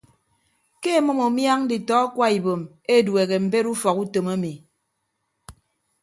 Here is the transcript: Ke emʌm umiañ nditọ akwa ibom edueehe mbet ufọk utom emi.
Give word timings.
Ke 0.81 0.89
emʌm 0.99 1.19
umiañ 1.27 1.59
nditọ 1.63 1.93
akwa 2.03 2.25
ibom 2.37 2.61
edueehe 2.95 3.35
mbet 3.45 3.65
ufọk 3.73 3.97
utom 4.03 4.27
emi. 4.33 4.53